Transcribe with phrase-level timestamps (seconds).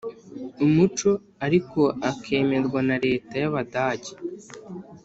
[0.65, 1.11] umuco
[1.45, 4.13] ariko akemerwa na Leta y Abadage